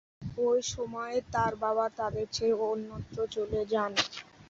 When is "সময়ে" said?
0.69-1.17